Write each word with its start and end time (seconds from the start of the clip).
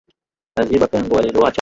Naziba 0.55 0.87
pengo 0.87 1.15
alilowacha 1.17 1.49